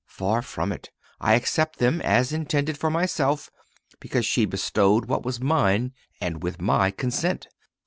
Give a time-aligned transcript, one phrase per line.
[0.07, 0.89] Far from it.
[1.19, 3.51] I accept them as intended for myself,
[3.99, 7.47] because she bestowed what was mine, and with my consent.